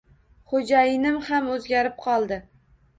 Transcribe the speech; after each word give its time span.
Xo`jayinim 0.53 1.21
ham 1.29 1.53
o`zgarib 1.59 2.05
qoldi 2.09 2.45